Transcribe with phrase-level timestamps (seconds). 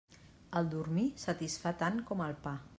[0.61, 2.59] El dormir satisfà tant com el pa.